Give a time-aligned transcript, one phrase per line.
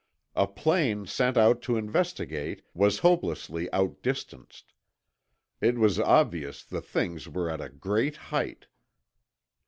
[0.35, 4.73] A plane sent tip to investigate was hopelessly outdistanced;
[5.61, 8.65] it was obvious the things were at a great height.